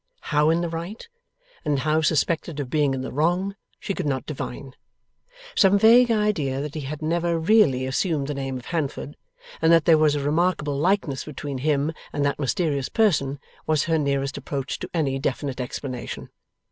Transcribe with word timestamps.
How 0.33 0.49
in 0.49 0.61
the 0.61 0.67
right, 0.67 1.07
and 1.63 1.77
how 1.77 2.01
suspected 2.01 2.59
of 2.59 2.71
being 2.71 2.95
in 2.95 3.01
the 3.01 3.11
wrong, 3.11 3.55
she 3.79 3.93
could 3.93 4.07
not 4.07 4.25
divine. 4.25 4.73
Some 5.53 5.77
vague 5.77 6.09
idea 6.09 6.59
that 6.59 6.73
he 6.73 6.81
had 6.81 7.03
never 7.03 7.37
really 7.37 7.85
assumed 7.85 8.25
the 8.25 8.33
name 8.33 8.57
of 8.57 8.65
Handford, 8.65 9.15
and 9.61 9.71
that 9.71 9.85
there 9.85 9.99
was 9.99 10.15
a 10.15 10.23
remarkable 10.23 10.75
likeness 10.75 11.23
between 11.25 11.59
him 11.59 11.93
and 12.11 12.25
that 12.25 12.39
mysterious 12.39 12.89
person, 12.89 13.39
was 13.67 13.83
her 13.83 13.99
nearest 13.99 14.37
approach 14.39 14.79
to 14.79 14.89
any 14.91 15.19
definite 15.19 15.61
explanation. 15.61 16.31